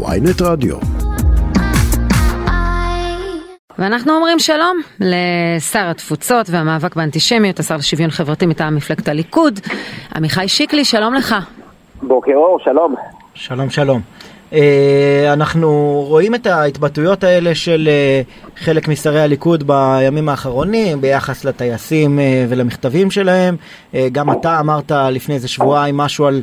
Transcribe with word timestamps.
ויינט 0.00 0.42
רדיו. 0.42 0.76
ואנחנו 3.78 4.12
אומרים 4.12 4.38
שלום 4.38 4.76
לשר 5.00 5.90
התפוצות 5.90 6.50
והמאבק 6.50 6.96
באנטישמיות, 6.96 7.60
השר 7.60 7.76
לשוויון 7.76 8.10
חברתי 8.10 8.46
מטעם 8.46 8.76
מפלגת 8.76 9.08
הליכוד, 9.08 9.60
עמיחי 10.14 10.48
שיקלי, 10.48 10.84
שלום 10.84 11.14
לך. 11.14 11.34
בוקר 12.02 12.32
אור, 12.34 12.58
שלום. 12.64 12.94
שלום 13.34 13.70
שלום. 13.70 14.00
Uh, 14.50 14.54
אנחנו 15.32 16.02
רואים 16.08 16.34
את 16.34 16.46
ההתבטאויות 16.46 17.24
האלה 17.24 17.54
של 17.54 17.88
uh, 18.56 18.60
חלק 18.64 18.88
משרי 18.88 19.20
הליכוד 19.20 19.66
בימים 19.66 20.28
האחרונים 20.28 21.00
ביחס 21.00 21.44
לטייסים 21.44 22.18
uh, 22.18 22.22
ולמכתבים 22.48 23.10
שלהם. 23.10 23.56
גם 24.12 24.32
אתה 24.32 24.60
אמרת 24.60 24.92
לפני 25.10 25.34
איזה 25.34 25.48
שבועיים 25.48 25.96
משהו 25.96 26.26
על 26.26 26.42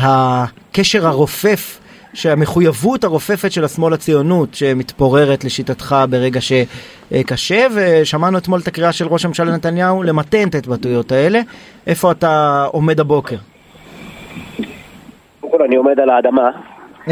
הקשר 0.00 1.06
הרופף 1.06 1.80
שהמחויבות 2.14 3.04
הרופפת 3.04 3.52
של 3.52 3.64
השמאל 3.64 3.92
הציונות 3.92 4.54
שמתפוררת 4.54 5.44
לשיטתך 5.44 5.96
ברגע 6.10 6.40
שקשה 6.40 7.66
ושמענו 7.74 8.38
אתמול 8.38 8.60
את 8.60 8.68
הקריאה 8.68 8.92
של 8.92 9.06
ראש 9.06 9.24
הממשלה 9.24 9.52
נתניהו 9.52 10.02
למתן 10.02 10.48
את 10.48 10.54
ההתבטאויות 10.54 11.12
האלה. 11.12 11.40
איפה 11.86 12.10
אתה 12.10 12.64
עומד 12.72 13.00
הבוקר? 13.00 13.36
קודם 15.40 15.52
כל 15.52 15.62
אני 15.62 15.76
עומד 15.76 16.00
על 16.00 16.10
האדמה. 16.10 16.50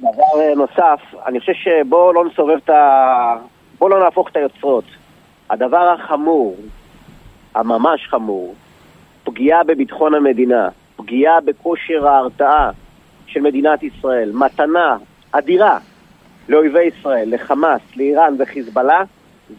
דבר 0.00 0.54
נוסף, 0.56 1.00
אני 1.26 1.40
חושב 1.40 1.52
שבואו 1.52 2.12
לא 2.12 2.24
נסובב 2.24 2.56
את 2.64 2.70
ה... 2.70 3.36
בואו 3.78 3.90
לא 3.90 4.04
נהפוך 4.04 4.28
את 4.28 4.36
היוצרות. 4.36 4.84
הדבר 5.50 5.94
החמור, 5.94 6.56
הממש 7.54 8.08
חמור, 8.10 8.54
פגיעה 9.24 9.64
בביטחון 9.64 10.14
המדינה, 10.14 10.68
פגיעה 10.96 11.40
בכושר 11.40 12.06
ההרתעה 12.08 12.70
של 13.32 13.40
מדינת 13.40 13.82
ישראל, 13.82 14.30
מתנה 14.34 14.96
אדירה 15.32 15.78
לאויבי 16.48 16.82
ישראל, 16.82 17.34
לחמאס, 17.34 17.80
לאיראן 17.96 18.34
וחיזבאללה, 18.38 19.02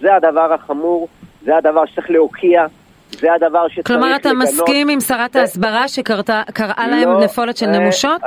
זה 0.01 0.15
הדבר 0.15 0.53
החמור, 0.53 1.07
זה 1.45 1.57
הדבר 1.57 1.85
שצריך 1.85 2.11
להוקיע, 2.11 2.65
זה 3.11 3.33
הדבר 3.33 3.67
שצריך 3.67 3.87
כלומר, 3.87 4.05
לגנות. 4.07 4.19
אתה 4.21 4.33
מסכים 4.33 4.89
עם 4.89 4.99
שרת 4.99 5.35
ההסברה 5.35 5.87
שקראה 5.87 6.37
להם 6.87 7.09
לא, 7.09 7.23
נפולת 7.23 7.57
של 7.57 7.65
אה, 7.65 7.79
נמושות? 7.79 8.21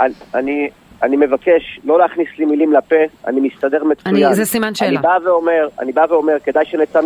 אה, 0.00 0.06
אני, 0.34 0.68
אני 1.02 1.16
מבקש 1.16 1.80
לא 1.84 1.98
להכניס 1.98 2.28
לי 2.38 2.44
מילים 2.44 2.72
לפה, 2.72 2.96
אני 3.26 3.40
מסתדר 3.40 3.84
מצוין. 3.84 4.16
אני- 4.24 4.34
זה 4.34 4.44
סימן 4.44 4.74
שאלה. 4.74 4.88
אני 4.88 4.98
בא 4.98 5.18
ואומר, 5.24 5.68
אני 5.80 5.92
בא 5.92 6.06
ואומר, 6.10 6.36
כדאי 6.44 6.64
שנצא 6.66 7.00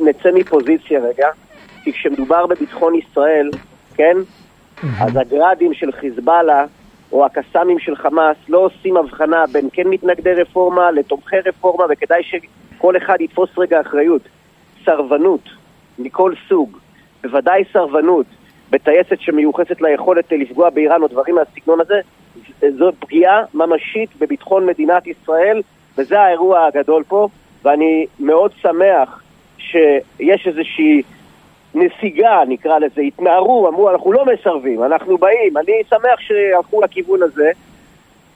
נצא 0.00 0.28
מפוזיציה 0.34 1.00
רגע, 1.00 1.28
כי 1.82 1.92
כשמדובר 1.92 2.46
בביטחון 2.46 2.94
ישראל, 2.94 3.50
כן, 3.94 4.16
אז 5.00 5.16
הגראדים 5.16 5.74
של 5.74 5.92
חיזבאללה 5.92 6.64
או 7.12 7.24
הקסאמים 7.24 7.78
של 7.78 7.96
חמאס 7.96 8.36
לא 8.48 8.58
עושים 8.58 8.96
הבחנה 8.96 9.44
בין 9.52 9.68
כן 9.72 9.88
מתנגדי 9.88 10.32
רפורמה 10.32 10.90
לתומכי 10.90 11.36
רפורמה, 11.46 11.84
וכדאי 11.90 12.22
שכל 12.22 12.96
אחד 12.96 13.20
יתפוס 13.20 13.50
רגע 13.58 13.80
אחריות. 13.80 14.22
סרבנות 14.84 15.48
מכל 15.98 16.32
סוג, 16.48 16.78
בוודאי 17.22 17.62
סרבנות 17.72 18.26
בטייסת 18.70 19.20
שמיוחסת 19.20 19.80
ליכולת 19.80 20.32
לפגוע 20.32 20.70
באיראן 20.70 21.02
או 21.02 21.08
דברים 21.08 21.34
מהסגנון 21.34 21.80
הזה, 21.80 22.00
זו 22.78 22.90
פגיעה 22.98 23.42
ממשית 23.54 24.10
בביטחון 24.18 24.66
מדינת 24.66 25.06
ישראל, 25.06 25.62
וזה 25.98 26.20
האירוע 26.20 26.66
הגדול 26.66 27.04
פה, 27.08 27.28
ואני 27.64 28.06
מאוד 28.20 28.52
שמח 28.60 29.22
שיש 29.58 30.46
איזושהי 30.46 31.02
נסיגה, 31.78 32.38
נקרא 32.48 32.78
לזה, 32.78 33.00
התנערו, 33.00 33.68
אמרו, 33.68 33.90
אנחנו 33.90 34.12
לא 34.12 34.24
מסרבים, 34.26 34.84
אנחנו 34.84 35.18
באים. 35.18 35.56
אני 35.56 35.72
שמח 35.90 36.20
שהלכו 36.20 36.82
לכיוון 36.82 37.22
הזה. 37.22 37.50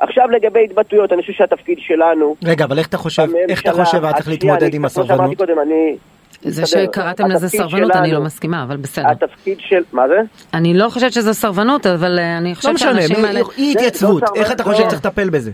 עכשיו 0.01 0.29
לגבי 0.31 0.65
התבטאויות, 0.65 1.13
אני 1.13 1.21
חושב 1.21 1.33
שהתפקיד 1.33 1.79
שלנו... 1.81 2.37
רגע, 2.45 2.65
אבל 2.65 2.79
איך 2.79 2.89
אתה 2.89 2.97
חושב, 2.97 3.27
איך 3.49 3.63
אתה 3.63 3.73
חושב 3.73 4.05
היה 4.05 4.13
צריך 4.13 4.29
להתמודד 4.29 4.75
עם 4.75 4.81
כמו 4.81 4.91
שאמרתי 4.91 5.13
הסרבנות? 5.13 5.37
קודם, 5.37 5.59
אני... 5.59 5.97
זה. 6.43 6.67
שקראתם 6.67 7.29
לזה 7.29 7.49
סרבנות, 7.49 7.91
אני 7.91 8.13
לא 8.13 8.21
מסכימה, 8.21 8.63
אבל 8.63 8.77
בסדר. 8.77 9.09
התפקיד 9.09 9.59
של... 9.61 9.83
מה 9.93 10.09
זה? 10.09 10.21
אני 10.55 10.75
לא 10.75 10.89
חושבת 10.89 11.13
שזו 11.13 11.35
סרבנות, 11.35 11.87
אבל 11.87 12.19
אה, 12.19 12.39
אני 12.39 12.51
לא 12.51 12.55
חושבת 12.55 12.75
משנה, 12.75 13.03
שהאנשים 13.03 13.25
האלה... 13.25 13.41
אי 13.59 13.73
התייצבות, 13.73 14.23
לא 14.23 14.29
איך 14.35 14.53
אתה 14.53 14.65
חושב 14.65 14.83
לא. 14.83 14.89
שצריך 14.89 15.07
לטפל 15.07 15.31
בזה? 15.31 15.51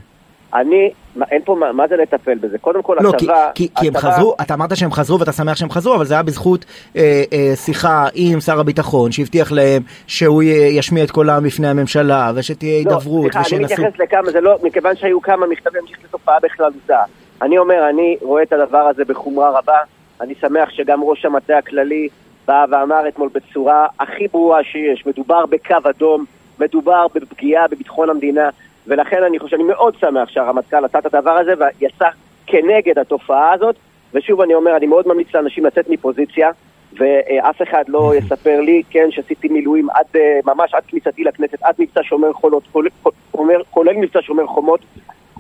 אני... 0.54 0.91
מה, 1.16 1.25
אין 1.31 1.42
פה... 1.44 1.54
מה, 1.54 1.72
מה 1.72 1.88
זה 1.88 1.97
לטפל 1.97 2.34
בזה? 2.38 2.59
קודם 2.59 2.82
כל, 2.82 2.97
לא, 3.00 3.10
כי- 3.10 3.16
הצבא... 3.25 3.50
כי 3.54 3.69
כי 3.81 3.88
הם 3.88 3.97
הצבא- 3.97 4.10
חזרו, 4.10 4.34
אתה 4.41 4.54
אמרת 4.54 4.76
שהם 4.76 4.92
חזרו 4.92 5.20
ואתה 5.20 5.32
שמח 5.32 5.56
שהם 5.56 5.70
חזרו, 5.70 5.94
אבל 5.94 6.04
זה 6.04 6.14
היה 6.14 6.22
בזכות 6.22 6.64
אה, 6.97 7.22
אה, 7.32 7.56
שיחה 7.56 8.06
עם 8.14 8.41
שר 8.41 8.60
הביטחון, 8.60 9.12
שהבטיח 9.12 9.53
להם 9.53 9.82
שהוא 10.06 10.42
ישמיע 10.70 11.04
את 11.04 11.10
קולם 11.10 11.44
בפני 11.44 11.69
הממשלה, 11.69 12.32
ושתהיה 12.34 12.72
לא, 12.72 12.91
הידברות, 12.91 13.22
סליחה, 13.32 13.38
אני 13.38 13.44
ושינסו... 13.64 13.82
מתייחס 13.82 13.98
לכמה, 14.00 14.31
זה 14.31 14.41
לא... 14.41 14.59
מכיוון 14.62 14.97
שהיו 14.97 15.20
כמה 15.22 15.47
מכתבים, 15.47 15.81
אני 15.81 15.84
מתייחס 15.84 16.04
לתופעה 16.04 16.36
בכללותה. 16.42 17.03
אני 17.42 17.59
אומר, 17.59 17.88
אני 17.91 18.16
רואה 18.22 18.42
את 18.42 18.53
הדבר 18.53 18.78
הזה 18.78 19.04
בחומרה 19.04 19.59
רבה. 19.59 19.78
אני 20.20 20.34
שמח 20.41 20.70
שגם 20.70 21.03
ראש 21.03 21.25
המטה 21.25 21.59
הכללי 21.59 22.09
בא 22.47 22.65
ואמר 22.70 23.09
אתמול 23.09 23.28
בצורה 23.34 23.86
הכי 24.00 24.28
ברורה 24.28 24.65
שיש, 24.65 25.06
מדובר 25.06 25.47
בקו 25.47 25.75
אדום, 25.91 26.25
מדובר 26.60 27.06
בפגיעה 27.15 27.69
בביטחון 27.69 28.10
המדינה, 28.10 28.48
ולכן 28.88 29.22
אני 29.22 29.38
חושב, 29.38 29.56
אני 29.56 29.65
מאוד 29.65 29.94
שמח 30.00 30.28
שהרמטכ"ל 30.28 30.84
עשה 30.84 30.99
את 30.99 31.15
הדבר 31.15 31.31
הזה 31.31 31.54
ויצא 31.59 32.09
כנגד 32.47 32.99
התופעה 32.99 33.53
הזאת, 33.53 33.76
ושוב 34.15 34.41
אני 34.41 34.54
אומר, 34.54 34.76
אני 34.76 34.87
מאוד 34.87 35.09
ממליץ 35.09 35.34
לאנשים 35.34 35.66
לצאת 35.66 35.88
מפוזיציה, 35.88 36.50
ואף 36.93 37.62
אחד 37.62 37.84
לא 37.88 38.12
יספר 38.19 38.60
לי, 38.60 38.82
כן, 38.91 39.10
שעשיתי 39.10 39.48
מילואים 39.48 39.91
עד, 39.91 40.06
אה, 40.16 40.41
ממש 40.47 40.75
עד 40.75 40.82
כניסתי 40.88 41.25
לכנסת, 41.25 41.62
עד 41.62 41.75
מבצע 41.78 42.00
שומר 42.03 42.32
חולות, 42.32 42.62
כולל, 42.72 42.88
כולל, 43.31 43.62
כולל 43.71 43.97
מבצע 43.97 44.22
שומר 44.22 44.47
חומות, 44.47 44.81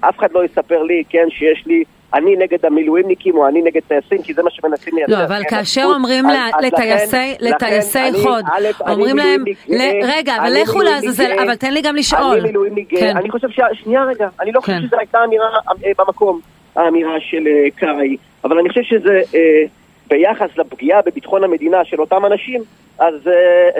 אף 0.00 0.18
אחד 0.18 0.32
לא 0.32 0.44
יספר 0.44 0.82
לי, 0.82 1.02
כן, 1.08 1.26
שיש 1.30 1.66
לי, 1.66 1.84
אני 2.14 2.36
נגד 2.36 2.66
המילואימניקים 2.66 3.36
או 3.36 3.48
אני 3.48 3.62
נגד 3.62 3.80
טייסים, 3.88 4.22
כי 4.22 4.34
זה 4.34 4.42
מה 4.42 4.50
שמנסים 4.50 4.94
לייצר. 4.96 5.12
לא, 5.12 5.24
אבל 5.24 5.42
כן, 5.42 5.56
כאשר 5.56 5.84
אומרים 5.94 6.24
לטייסי 7.40 8.12
חוד, 8.22 8.44
אומרים 8.88 9.16
להם, 9.16 9.44
רגע, 10.02 10.36
אבל 10.36 10.52
לכו 10.62 10.80
לעזאזל, 10.80 11.32
אבל 11.42 11.56
תן 11.56 11.74
לי 11.74 11.80
גם 11.80 11.96
לשאול. 11.96 12.32
אני 12.32 12.40
מילואימניק 12.40 12.90
גאה, 12.90 13.00
כן. 13.00 13.16
אני 13.16 13.30
חושב 13.30 13.48
ש... 13.50 13.60
שנייה 13.72 14.04
רגע, 14.04 14.28
אני 14.40 14.52
לא 14.52 14.60
חושב 14.60 14.72
כן. 14.72 14.86
שזו 14.86 14.98
הייתה 14.98 15.24
אמירה 15.24 15.46
אה, 15.84 15.90
במקום, 15.98 16.40
האמירה 16.76 17.20
של 17.20 17.46
אה, 17.46 17.70
קרעי, 17.76 18.16
אבל 18.44 18.58
אני 18.58 18.68
חושב 18.68 18.82
שזה 18.82 19.20
אה, 19.34 19.62
ביחס 20.06 20.48
לפגיעה 20.56 21.00
בביטחון 21.06 21.44
המדינה 21.44 21.84
של 21.84 22.00
אותם 22.00 22.26
אנשים, 22.26 22.62
אז 22.98 23.14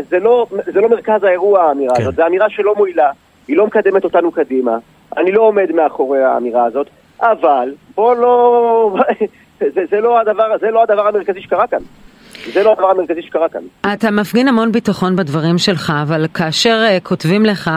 זה 0.09 0.19
לא- 0.19 0.47
זה 0.67 0.81
לא 0.81 0.89
מרכז 0.89 1.25
האירוע 1.25 1.63
האמירה 1.63 1.95
כן. 1.97 2.03
הזאת, 2.03 2.15
זו 2.15 2.27
אמירה 2.27 2.51
שלא 2.51 2.75
מועילה, 2.75 3.11
היא 3.49 3.57
לא 3.57 3.67
מקדמת 3.67 4.05
אותנו 4.05 4.33
קדימה, 4.33 4.79
אני 5.17 5.33
לא 5.33 5.43
עומד 5.43 5.73
מאחורי 5.73 6.25
האמירה 6.25 6.65
הזאת, 6.65 6.87
אבל 7.21 7.75
בוא 7.95 8.15
לא... 8.15 8.97
זה, 9.75 9.83
זה, 9.91 10.01
לא 10.01 10.21
הדבר, 10.21 10.59
זה 10.61 10.71
לא 10.71 10.83
הדבר 10.83 11.07
המרכזי 11.07 11.43
שקרה 11.43 11.67
כאן. 11.67 11.83
זה 12.53 12.63
לא 12.63 12.73
הדבר 12.73 12.91
המרכזי 12.91 13.23
שקרה 13.23 13.49
כאן. 13.49 13.93
אתה 13.93 14.11
מפגין 14.11 14.49
המון 14.49 14.73
ביטחון 14.73 15.17
בדברים 15.17 15.59
שלך, 15.59 15.93
אבל 16.03 16.27
כאשר 16.35 16.85
uh, 16.89 17.05
כותבים 17.05 17.47
לך 17.47 17.71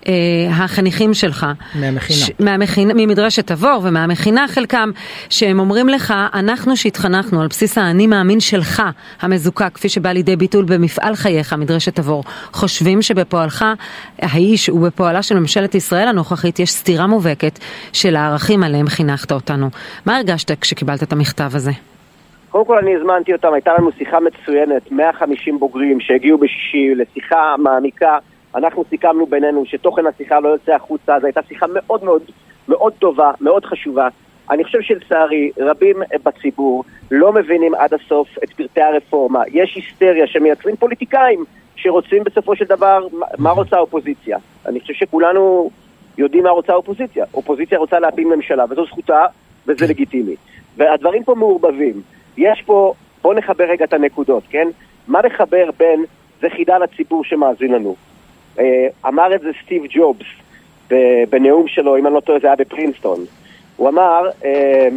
uh, 0.00 0.06
החניכים 0.50 1.14
שלך, 1.14 1.46
מהמכינה. 1.74 2.26
מהמכינה, 2.40 2.94
ממדרשת 2.96 3.46
תבור 3.46 3.80
ומהמכינה 3.84 4.48
חלקם, 4.48 4.90
שהם 5.30 5.58
אומרים 5.58 5.88
לך, 5.88 6.14
אנחנו 6.34 6.76
שהתחנכנו 6.76 7.40
על 7.40 7.46
בסיס 7.46 7.78
האני 7.78 8.06
מאמין 8.06 8.40
שלך, 8.40 8.82
המזוקק, 9.20 9.70
כפי 9.74 9.88
שבא 9.88 10.12
לידי 10.12 10.36
ביטול 10.36 10.64
במפעל 10.64 11.14
חייך, 11.14 11.52
מדרשת 11.52 11.96
תבור, 11.96 12.24
חושבים 12.52 13.02
שבפועלך 13.02 13.64
האיש 14.22 14.68
ובפועלה 14.68 15.22
של 15.22 15.38
ממשלת 15.38 15.74
ישראל 15.74 16.08
הנוכחית 16.08 16.58
יש 16.58 16.70
סתירה 16.70 17.06
מובהקת 17.06 17.58
של 17.92 18.16
הערכים 18.16 18.62
עליהם 18.62 18.88
חינכת 18.88 19.32
אותנו. 19.32 19.70
מה 20.06 20.16
הרגשת 20.16 20.60
כשקיבלת 20.60 21.02
את 21.02 21.12
המכתב 21.12 21.50
הזה? 21.54 21.70
קודם 22.50 22.64
כל 22.64 22.78
אני 22.78 22.96
הזמנתי 22.96 23.32
אותם, 23.32 23.52
הייתה 23.52 23.74
לנו 23.78 23.92
שיחה 23.98 24.18
מצוינת, 24.20 24.90
150 24.92 25.58
בוגרים 25.58 26.00
שהגיעו 26.00 26.38
בשישי 26.38 26.94
לשיחה 26.94 27.54
מעמיקה. 27.58 28.18
אנחנו 28.54 28.84
סיכמנו 28.90 29.26
בינינו 29.26 29.66
שתוכן 29.66 30.06
השיחה 30.06 30.40
לא 30.40 30.48
יוצא 30.48 30.72
החוצה, 30.74 31.20
זו 31.20 31.26
הייתה 31.26 31.40
שיחה 31.48 31.66
מאוד 31.74 32.04
מאוד 32.04 32.22
מאוד 32.68 32.92
טובה, 32.98 33.30
מאוד 33.40 33.64
חשובה. 33.64 34.08
אני 34.50 34.64
חושב 34.64 34.80
שלצערי, 34.80 35.50
רבים 35.58 35.96
בציבור 36.24 36.84
לא 37.10 37.32
מבינים 37.32 37.74
עד 37.74 37.94
הסוף 37.94 38.28
את 38.44 38.52
פרטי 38.52 38.80
הרפורמה. 38.80 39.42
יש 39.52 39.74
היסטריה 39.76 40.26
שמייצרים 40.26 40.76
פוליטיקאים 40.76 41.44
שרוצים 41.76 42.24
בסופו 42.24 42.56
של 42.56 42.64
דבר, 42.64 43.06
מה- 43.38 43.50
רוצה 43.50 43.76
האופוזיציה? 43.76 44.38
אני 44.66 44.80
חושב 44.80 44.94
שכולנו 44.94 45.70
יודעים 46.18 46.42
מה 46.44 46.50
רוצה 46.50 46.72
האופוזיציה. 46.72 47.24
אופוזיציה 47.34 47.78
רוצה 47.78 47.98
להפיל 47.98 48.28
ממשלה, 48.36 48.64
וזו 48.70 48.86
זכותה, 48.86 49.24
וזה 49.66 49.86
לגיטימי. 49.86 50.34
והדברים 50.76 51.24
פה 51.24 51.34
מעורבבים. 51.34 52.02
יש 52.36 52.62
פה, 52.66 52.94
בואו 53.22 53.34
נחבר 53.34 53.64
רגע 53.64 53.84
את 53.84 53.92
הנקודות, 53.92 54.42
כן? 54.50 54.68
מה 55.08 55.20
לחבר 55.20 55.70
בין, 55.78 56.04
זה 56.40 56.48
חידה 56.50 56.78
לציבור 56.78 57.24
שמאזין 57.24 57.72
לנו. 57.72 57.96
אה, 58.58 58.86
אמר 59.08 59.34
את 59.34 59.40
זה 59.40 59.48
סטיב 59.64 59.82
ג'ובס 59.90 60.26
בנאום 61.30 61.68
שלו, 61.68 61.96
אם 61.96 62.06
אני 62.06 62.14
לא 62.14 62.20
טועה 62.20 62.38
זה 62.38 62.46
היה 62.46 62.56
בפרינסטון. 62.56 63.18
הוא 63.76 63.88
אמר, 63.88 64.28
אה, 64.44 64.88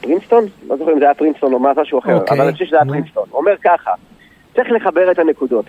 פרינסטון? 0.00 0.44
לא 0.68 0.76
זוכר 0.76 0.92
אם 0.92 0.98
זה 0.98 1.04
היה 1.04 1.14
פרינסטון 1.14 1.52
או 1.52 1.58
משהו 1.58 1.98
אחר, 1.98 2.14
אוקיי, 2.14 2.36
אבל 2.36 2.44
אני 2.44 2.52
חושב 2.52 2.64
שזה 2.64 2.76
היה 2.76 2.84
נו. 2.84 2.92
פרינסטון. 2.92 3.24
הוא 3.30 3.40
אומר 3.40 3.56
ככה, 3.64 3.90
צריך 4.54 4.72
לחבר 4.72 5.10
את 5.10 5.18
הנקודות. 5.18 5.64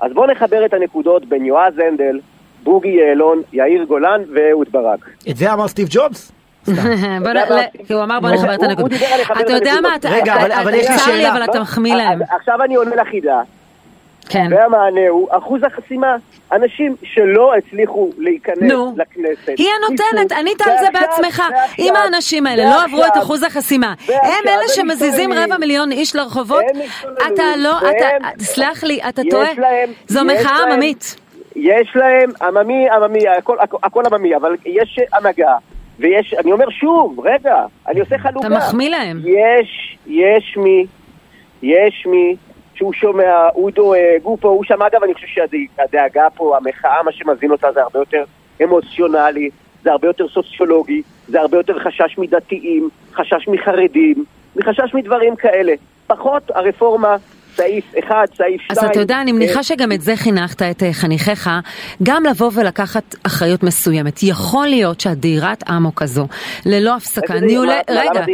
אז 0.00 0.12
בואו 0.12 0.30
נחבר 0.30 0.66
את 0.66 0.74
הנקודות 0.74 1.24
בין 1.26 1.44
יועז 1.44 1.78
הנדל, 1.78 2.20
בוגי 2.62 2.88
יעלון, 2.88 3.42
יאיר 3.52 3.84
גולן 3.84 4.22
ואהוד 4.34 4.68
ברק. 4.70 5.10
את 5.30 5.36
זה 5.36 5.52
אמר 5.52 5.68
סטיב 5.68 5.88
ג'ובס? 5.90 6.32
בוא 7.22 7.32
נ- 7.32 7.86
כי 7.86 7.92
הוא 7.92 8.02
אמר 8.02 8.20
בוא 8.20 8.30
נחבר 8.30 8.54
את 8.54 8.62
הנקודות. 8.62 9.00
אתה 9.32 9.40
את 9.40 9.50
יודע 9.50 9.72
מה. 9.82 9.96
אתה- 9.96 10.08
רגע, 10.10 10.34
אבל- 10.62 10.74
יש 10.74 10.90
לי 10.90 10.98
שאלה. 10.98 11.32
אבל 11.32 11.44
אתה 11.44 11.60
מחמיא 11.60 11.94
להם. 11.94 12.18
עכשיו 12.30 12.62
אני 12.64 12.74
עונה 12.74 12.96
לחידה, 12.96 13.40
כן. 14.28 14.46
והמענה 14.50 15.08
הוא 15.10 15.28
אחוז 15.30 15.60
החסימה. 15.64 16.16
אנשים 16.52 16.96
שלא 17.02 17.52
הצליחו 17.54 18.10
להיכנס 18.18 18.58
נו. 18.72 18.94
לכנסת. 18.96 19.48
היא 19.58 19.68
הנותנת, 19.78 20.32
ענית 20.32 20.60
על 20.60 20.72
זה 20.80 20.86
בעצמך. 20.92 21.42
ועכשיו- 21.52 21.74
אם 21.86 21.96
האנשים 21.96 22.46
האלה 22.46 22.64
לא 22.64 22.84
עברו 22.84 23.04
את 23.06 23.18
אחוז 23.18 23.42
החסימה, 23.42 23.94
ועכשיו 23.98 24.16
הם 24.22 24.48
אלה 24.48 24.68
שמזיזים. 24.68 25.32
רבע 25.32 25.56
מיליון 25.58 25.92
איש 25.92 26.16
לרחובות, 26.16 26.64
אתה 27.26 27.42
לא, 27.56 27.78
אתה, 27.78 28.06
סלח 28.44 28.84
לי, 28.84 29.00
אתה 29.08 29.22
יש 29.22 29.28
טועה. 29.30 29.48
להם- 29.58 29.90
זו 30.08 30.24
מחאה 30.24 30.62
עממית. 30.72 31.16
יש 31.56 31.92
להם 31.94 32.30
עממי, 32.42 32.90
עממי, 32.90 33.20
הכל 33.82 34.02
עממי, 34.06 34.36
אבל 34.36 34.56
יש 34.66 34.98
הנהגה, 35.12 35.54
ויש, 35.98 36.34
אני 36.34 36.52
אומר 36.52 36.70
שוב, 36.70 37.20
רגע, 37.24 37.64
אני 37.88 38.00
עושה 38.00 38.18
חלוקה. 38.18 38.46
אתה 38.46 38.56
מחמיא 38.56 38.90
להם. 38.90 39.20
יש, 39.24 39.98
יש 40.06 40.56
מי, 40.56 40.86
יש 41.62 42.06
מי 42.06 42.36
שהוא 42.74 42.92
שומע, 42.92 43.48
הוא 43.52 43.70
דואג, 43.70 44.20
הוא 44.22 44.38
פה, 44.40 44.48
הוא 44.48 44.64
שם, 44.64 44.82
אגב, 44.82 45.02
אני 45.04 45.14
חושב 45.14 45.26
שהדאגה 45.26 46.26
פה, 46.34 46.56
המחאה, 46.56 47.02
מה 47.02 47.12
שמזין 47.12 47.50
אותה 47.50 47.72
זה 47.72 47.82
הרבה 47.82 47.98
יותר 47.98 48.24
אמוציונלי, 48.62 49.50
זה 49.82 49.92
הרבה 49.92 50.08
יותר 50.08 50.28
סוציולוגי, 50.28 51.02
זה 51.28 51.40
הרבה 51.40 51.56
יותר 51.56 51.78
חשש 51.78 52.18
מדתיים, 52.18 52.88
חשש 53.12 53.48
מחרדים, 53.48 54.24
מחשש 54.56 54.94
מדברים 54.94 55.36
כאלה. 55.36 55.72
פחות 56.06 56.42
הרפורמה, 56.54 57.16
סעיף 57.56 57.84
אחד, 57.98 58.26
סעיף 58.36 58.60
אז 58.70 58.76
שתיים. 58.76 58.90
אתה 58.90 59.00
יודע, 59.00 59.20
אני 59.20 59.30
אה, 59.30 59.36
מניחה 59.36 59.62
שגם 59.62 59.92
את 59.92 60.00
זה 60.00 60.16
חינכת 60.16 60.62
את 60.62 60.82
אה, 60.82 60.92
חניכיך, 60.92 61.50
גם 62.02 62.24
לבוא 62.24 62.50
ולקחת 62.54 63.14
אחריות 63.22 63.62
מסוימת. 63.62 64.22
יכול 64.22 64.66
להיות 64.66 65.00
שהדהירת 65.00 65.70
אמוק 65.70 66.02
הזו, 66.02 66.26
ללא 66.66 66.96
הפסקה, 66.96 67.40
ניהולי... 67.40 67.72
רגע? 67.90 68.24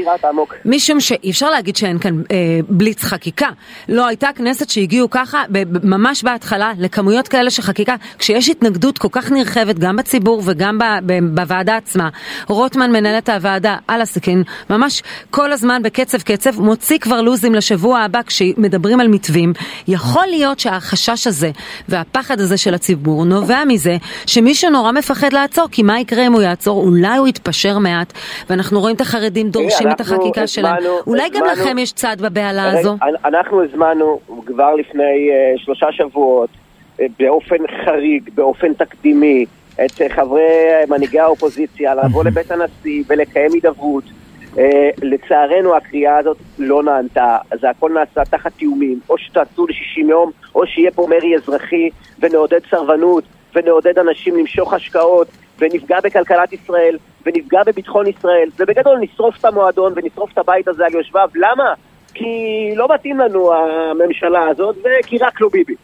משום 0.64 1.00
שאי 1.00 1.30
אפשר 1.30 1.50
להגיד 1.50 1.76
שאין 1.76 1.98
כאן 1.98 2.22
אה, 2.30 2.60
בליץ 2.68 3.02
חקיקה. 3.02 3.48
לא 3.88 4.06
הייתה 4.06 4.28
כנסת 4.34 4.70
שהגיעו 4.70 5.10
ככה, 5.10 5.42
ממש 5.82 6.24
בהתחלה, 6.24 6.72
לכמויות 6.78 7.28
כאלה 7.28 7.50
של 7.50 7.62
חקיקה, 7.62 7.94
כשיש 8.18 8.48
התנגדות 8.48 8.98
כל 8.98 9.08
כך 9.10 9.32
נרחבת, 9.32 9.78
גם 9.78 9.96
בציבור 9.96 10.42
וגם 10.44 10.78
ב, 10.78 10.84
ב, 11.06 11.18
בוועדה 11.34 11.76
עצמה. 11.76 12.08
רוטמן 12.48 12.92
מנהל 12.92 13.18
את 13.18 13.28
הוועדה 13.28 13.76
על 13.88 14.00
הסכין, 14.00 14.42
ממש 14.70 15.02
כל 15.30 15.52
הזמן 15.52 15.82
בקצב 15.82 16.18
קצב, 16.18 16.60
מוציא 16.60 16.98
כבר 16.98 17.22
לוזים 17.22 17.54
לשבוע 17.54 17.98
הבא 17.98 18.22
כשמדברים 18.22 19.00
על 19.00 19.08
מתווים. 19.12 19.52
יכול 19.88 20.26
להיות 20.26 20.58
שהחשש 20.58 21.26
הזה 21.26 21.50
והפחד 21.88 22.40
הזה 22.40 22.56
של 22.56 22.74
הציבור 22.74 23.24
נובע 23.24 23.64
מזה 23.68 23.96
שמישהו 24.26 24.70
נורא 24.70 24.92
מפחד 24.92 25.32
לעצור, 25.32 25.68
כי 25.72 25.82
מה 25.82 26.00
יקרה 26.00 26.26
אם 26.26 26.32
הוא 26.32 26.42
יעצור? 26.42 26.82
אולי 26.82 27.16
הוא 27.16 27.28
יתפשר 27.28 27.78
מעט, 27.78 28.12
ואנחנו 28.50 28.80
רואים 28.80 28.96
את 28.96 29.00
החרדים 29.00 29.50
דורשים 29.50 29.90
את 29.90 30.00
החקיקה 30.00 30.46
שלהם. 30.46 30.76
אולי 31.06 31.30
גם 31.30 31.44
לכם 31.52 31.78
יש 31.78 31.92
צד 31.92 32.16
בבהלה 32.20 32.70
הזו? 32.70 32.96
אנחנו 33.24 33.64
הזמנו 33.64 34.20
כבר 34.46 34.74
לפני 34.74 35.02
אה, 35.02 35.58
שלושה 35.58 35.86
שבועות, 35.92 36.50
אה, 37.00 37.06
באופן 37.18 37.56
חריג, 37.84 38.30
באופן 38.34 38.74
תקדימי, 38.74 39.44
את 39.74 40.02
אה, 40.02 40.08
חברי 40.08 40.40
מנהיגי 40.88 41.18
האופוזיציה 41.18 41.94
לבוא 41.94 42.24
לבית 42.24 42.50
הנשיא 42.50 43.02
ולקיים 43.08 43.52
הידברות. 43.52 44.04
אה, 44.58 44.90
לצערנו 45.02 45.76
הקריאה 45.76 46.18
הזאת 46.18 46.36
לא 46.58 46.82
נענתה, 46.82 47.36
זה 47.60 47.70
הכל 47.70 47.92
נעשה 47.92 48.24
תחת 48.24 48.52
תיאומים, 48.52 49.00
או 49.10 49.18
שתעשו 49.18 49.66
ל-60 49.66 50.08
יום, 50.08 50.30
או 50.54 50.66
שיהיה 50.66 50.90
פה 50.90 51.06
מרי 51.10 51.36
אזרחי 51.36 51.90
ונעודד 52.18 52.60
סרבנות 52.70 53.24
ונעודד 53.54 53.98
אנשים 53.98 54.36
למשוך 54.36 54.72
השקעות 54.72 55.28
ונפגע 55.58 56.00
בכלכלת 56.04 56.52
ישראל 56.52 56.98
ונפגע 57.26 57.62
בביטחון 57.66 58.06
ישראל 58.06 58.48
ובגדול 58.58 58.98
נשרוף 58.98 59.38
את 59.40 59.44
המועדון 59.44 59.92
ונשרוף 59.96 60.32
את 60.32 60.38
הבית 60.38 60.68
הזה 60.68 60.86
על 60.86 60.94
יושביו. 60.94 61.28
למה? 61.34 61.74
כי 62.14 62.26
לא 62.76 62.88
מתאים 62.94 63.18
לנו 63.18 63.52
הממשלה 63.54 64.48
הזאת 64.48 64.76
וכי 64.78 65.18
רק 65.18 65.40
לא 65.40 65.48
ביבי. 65.52 65.74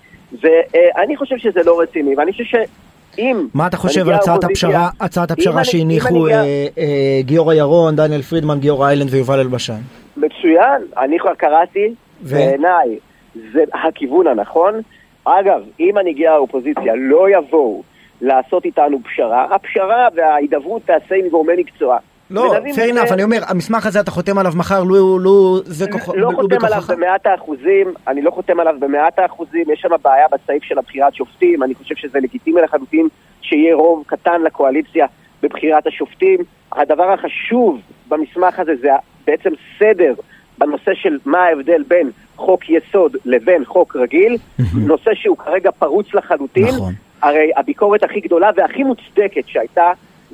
ואני 0.41 1.17
חושב 1.17 1.37
שזה 1.39 1.61
לא 1.63 1.81
רציני 1.81 2.15
ואני 2.17 2.33
חושב 2.33 2.45
שאם... 3.19 3.47
מה 3.55 3.67
אתה 3.67 3.77
חושב 3.77 4.09
על 4.09 4.15
הצעת 4.15 4.45
הפשרה, 4.45 4.89
הצעת 5.01 5.31
אם 5.31 5.33
הפשרה 5.33 5.65
שהניחו 5.65 6.09
אם 6.29 6.33
אני- 6.33 6.33
אה, 6.35 6.67
אה, 6.79 7.21
גיורא 7.23 7.55
ירון, 7.55 7.97
דניאל 7.97 8.23
פרידמן, 8.23 8.59
גיורא 8.59 8.89
איילנד 8.89 9.09
ויובל 9.15 9.39
אלבשן? 9.41 9.81
מצוין, 10.17 10.83
אני 10.99 11.19
כבר 11.19 11.35
קראתי, 11.35 11.95
ו? 12.23 12.35
בעיניי 12.35 12.99
זה 13.53 13.61
הכיוון 13.75 14.27
הנכון. 14.27 14.75
אגב, 15.25 15.61
אם 15.81 15.91
מנהיגי 15.95 16.27
האופוזיציה 16.27 16.93
לא 16.97 17.27
יבואו 17.31 17.83
לעשות 18.21 18.65
איתנו 18.65 18.99
פשרה, 19.05 19.55
הפשרה 19.55 20.09
וההידברות 20.17 20.83
תעשה 20.85 21.15
עם 21.15 21.29
גורמי 21.31 21.53
מקצוע. 21.57 21.99
לא, 22.31 22.55
fair 22.75 22.95
enough, 22.95 23.13
אני 23.13 23.23
אומר, 23.23 23.39
המסמך 23.47 23.87
הזה 23.87 24.01
אתה 24.01 24.11
חותם 24.11 24.39
עליו 24.39 24.53
מחר, 24.57 24.83
לו 24.83 25.19
לו 25.19 25.59
זה 25.65 25.87
כוחו, 25.93 26.17
לא 26.17 26.31
חותם 26.35 26.65
עליו. 26.65 26.83
במאת 26.89 27.27
האחוזים, 27.27 27.95
אני 28.09 28.23
לא 28.23 28.31
חותם 28.31 28.61
עליו 28.61 28.75
במאת 28.79 29.19
האחוזים, 29.19 29.65
יש 29.73 29.81
שם 29.81 29.89
בעיה 30.03 30.27
בסעיף 30.33 30.63
של 30.63 30.79
הבחירת 30.79 31.15
שופטים, 31.15 31.63
אני 31.63 31.75
חושב 31.75 31.95
שזה 31.97 32.19
לגיטימי 32.21 32.61
לחלוטין 32.63 33.09
שיהיה 33.43 33.75
רוב 33.75 34.05
קטן 34.07 34.43
לקואליציה 34.43 35.07
בבחירת 35.43 35.87
השופטים. 35.87 36.39
הדבר 36.73 37.13
החשוב 37.13 37.81
במסמך 38.09 38.59
הזה 38.59 38.73
זה 38.81 38.89
בעצם 39.27 39.51
סדר 39.79 40.15
בנושא 40.59 40.95
של 40.95 41.19
מה 41.25 41.39
ההבדל 41.39 41.83
בין 41.89 42.11
חוק 42.37 42.71
יסוד 42.71 43.17
לבין 43.25 43.65
חוק 43.65 43.97
רגיל, 43.97 44.37
נושא 44.75 45.11
שהוא 45.15 45.37
כרגע 45.37 45.71
פרוץ 45.71 46.15
לחלוטין. 46.15 46.75
נכון. 46.75 46.93
הרי 47.23 47.51
הביקורת 47.57 48.03
הכי 48.03 48.21
גדולה 48.21 48.51
והכי 48.57 48.85
מוצדקת 48.85 49.49
שהייתה 49.49 49.91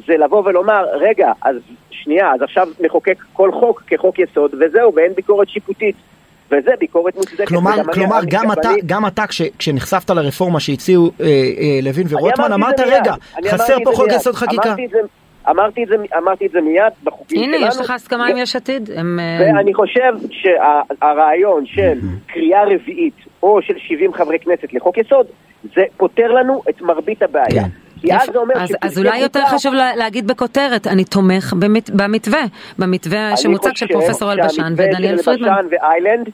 זה 0.07 0.17
לבוא 0.17 0.43
ולומר, 0.45 0.85
רגע, 1.01 1.33
אז 1.43 1.57
שנייה, 1.91 2.33
אז 2.35 2.43
עכשיו 2.43 2.69
נחוקק 2.81 3.25
כל 3.33 3.51
חוק 3.53 3.83
כחוק 3.87 4.19
יסוד, 4.19 4.55
וזהו, 4.61 4.95
ואין 4.95 5.13
ביקורת 5.17 5.49
שיפוטית. 5.49 5.97
וזה 6.51 6.71
ביקורת 6.81 7.17
מוצדקת. 7.17 7.49
כלומר, 7.49 7.71
וגם 7.71 7.85
אני- 7.85 7.93
כלומר 7.95 8.19
אני- 8.19 8.27
גם 8.31 8.53
אתה, 8.53 8.69
ואני- 8.69 8.81
גם 8.87 9.07
אתה 9.07 9.27
כש, 9.27 9.43
כשנחשפת 9.59 10.11
לרפורמה 10.11 10.61
שהציעו 10.61 11.11
אה, 11.21 11.27
אה, 11.27 11.33
לוין 11.83 12.07
אני 12.07 12.15
ורוטמן, 12.15 12.53
אמרת 12.53 12.81
רגע, 12.81 13.15
אני 13.39 13.49
חסר 13.51 13.77
פה 13.85 13.91
חוק. 13.95 14.07
יסוד 14.13 14.35
חקיקה. 14.35 14.63
אמרתי 14.69 14.85
את 14.85 14.91
זה, 14.91 14.99
אמרתי 15.51 15.83
את 15.85 15.89
זה, 15.89 15.95
אמרתי 16.19 16.47
את 16.47 16.51
זה 16.51 16.61
מיד 16.61 16.83
בחוקים 17.05 17.39
שלנו. 17.41 17.57
הנה, 17.57 17.67
יש 17.69 17.81
לך 17.81 17.91
הסכמה 17.91 18.27
עם 18.27 18.37
יש 18.37 18.57
עתיד? 18.57 18.91
הם, 18.97 19.21
אה, 19.21 19.53
ואני 19.57 19.75
חושב 19.75 20.13
שהרעיון 20.31 21.67
של 21.67 21.99
קריאה 22.27 22.65
רביעית 22.65 23.15
או 23.43 23.63
של 23.63 23.75
70 23.79 24.13
חברי 24.15 24.39
כנסת 24.39 24.73
לחוק 24.73 24.99
יסוד, 24.99 25.27
זה 25.75 25.83
פותר 25.97 26.33
לנו 26.33 26.63
את 26.71 26.83
מרבית 26.83 27.23
הבעיה. 27.23 27.63
כן. 27.63 27.69
כי 28.05 28.15
אז 28.15 28.29
זה 28.33 28.39
אומר 28.39 28.55
אז, 28.63 28.71
אז 28.83 28.99
אולי 28.99 29.19
יותר 29.19 29.47
חשוב 29.47 29.75
לה, 29.75 29.97
להגיד 29.97 30.27
בכותרת, 30.27 30.87
אני 30.87 31.05
תומך 31.05 31.53
במת, 31.59 31.91
במתווה, 31.91 32.43
במתווה 32.79 33.29
אני 33.29 33.37
שמוצג 33.37 33.77
של 33.77 33.87
חושב 33.87 33.99
פרופסור 34.01 34.33
אלבשן 34.33 34.49
שהמתווה 34.63 34.87
ודניאל 34.89 35.17
של 35.17 35.23
פרידמן. 35.23 35.49
אלבשן 35.49 35.67
ואיילנד 35.71 36.29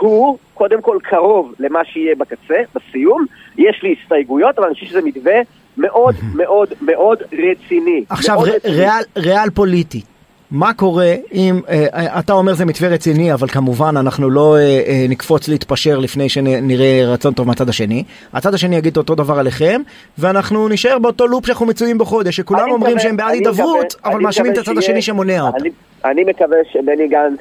הוא 0.00 0.38
קודם 0.54 0.82
כל 0.82 0.98
קרוב 1.02 1.54
למה 1.58 1.78
שיהיה 1.84 2.14
בקצה, 2.18 2.54
בסיום. 2.74 3.24
יש 3.58 3.80
לי 3.82 3.94
הסתייגויות, 4.02 4.58
אבל 4.58 4.66
אני 4.66 4.74
חושב 4.74 4.86
שזה 4.86 5.00
מתווה 5.04 5.34
מאוד 5.78 6.14
מאוד 6.34 6.68
מאוד 6.82 7.18
רציני. 7.22 8.04
עכשיו, 8.08 8.34
מאוד 8.36 8.48
ר- 8.48 8.52
רציני. 8.52 8.74
ריאל, 8.74 9.02
ריאל 9.16 9.50
פוליטי. 9.50 10.02
מה 10.50 10.74
קורה 10.74 11.14
אם, 11.32 11.60
אה, 11.68 12.18
אתה 12.18 12.32
אומר 12.32 12.54
זה 12.54 12.64
מתווה 12.64 12.88
רציני, 12.88 13.32
אבל 13.32 13.48
כמובן 13.48 13.96
אנחנו 13.96 14.30
לא 14.30 14.56
אה, 14.56 14.60
אה, 14.86 15.06
נקפוץ 15.08 15.48
להתפשר 15.48 15.98
לפני 15.98 16.28
שנראה 16.28 17.02
רצון 17.06 17.34
טוב 17.34 17.46
מהצד 17.46 17.68
השני. 17.68 18.04
הצד 18.32 18.54
השני 18.54 18.76
יגיד 18.76 18.96
אותו 18.96 19.14
דבר 19.14 19.38
עליכם, 19.38 19.80
ואנחנו 20.18 20.68
נישאר 20.68 20.98
באותו 20.98 21.26
לופ 21.26 21.46
שאנחנו 21.46 21.66
מצויים 21.66 21.98
בו 21.98 22.04
חודש, 22.04 22.36
שכולם 22.36 22.70
אומרים 22.70 22.80
מקווה- 22.96 23.02
שהם 23.02 23.16
בעד 23.16 23.30
הידברות, 23.32 23.96
אבל 24.04 24.20
מאשימים 24.20 24.52
את 24.52 24.58
הצד 24.58 24.78
השני 24.78 25.02
שמונע 25.02 25.40
אותה. 25.40 25.56
אני- 25.58 25.70
אני 26.04 26.24
מקווה 26.24 26.56
שבני 26.72 27.08
גנץ 27.08 27.40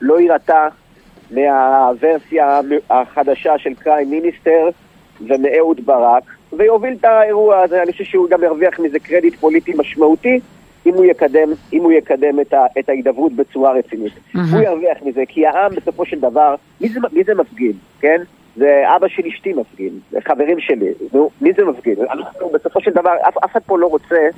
לא 0.00 0.20
יירתע 0.20 0.68
מהוורסיה 1.30 2.60
החדשה 2.90 3.52
של 3.58 3.70
קריים 3.78 4.10
מיניסטר 4.10 4.68
ומאהוד 5.20 5.80
ברק, 5.86 6.22
ויוביל 6.52 6.94
את 7.00 7.04
האירוע 7.04 7.60
הזה. 7.64 7.82
אני 7.82 7.92
חושב 7.92 8.04
שהוא 8.04 8.28
גם 8.30 8.42
ירוויח 8.44 8.80
מזה 8.80 8.98
קרדיט 8.98 9.34
פוליטי 9.34 9.72
משמעותי. 9.78 10.40
אם 10.86 10.94
הוא 10.94 11.04
יקדם, 11.04 11.48
אם 11.72 11.82
הוא 11.82 11.92
יקדם 11.92 12.40
את, 12.40 12.52
ה, 12.52 12.64
את 12.78 12.88
ההידברות 12.88 13.32
בצורה 13.32 13.72
רצינית. 13.72 14.12
הוא 14.34 14.60
ירוויח 14.60 14.98
מזה, 15.02 15.22
כי 15.28 15.46
העם 15.46 15.74
בסופו 15.74 16.06
של 16.06 16.20
דבר, 16.20 16.54
מי 16.80 16.88
זה, 16.88 17.00
מי 17.12 17.24
זה 17.24 17.34
מפגין, 17.34 17.72
כן? 18.00 18.22
זה 18.56 18.82
אבא 18.96 19.08
של 19.08 19.22
אשתי 19.26 19.52
מפגין, 19.52 19.92
זה 20.10 20.18
חברים 20.28 20.60
שלי, 20.60 20.92
נו, 21.12 21.30
מי 21.40 21.52
זה 21.52 21.64
מפגין? 21.64 21.94
אנחנו 22.10 22.48
בסופו 22.48 22.80
של 22.80 22.90
דבר, 22.90 23.12
אף, 23.28 23.36
אף 23.44 23.50
אחד 23.50 23.60
פה 23.66 23.78
לא 23.78 23.86
רוצה 23.86 24.28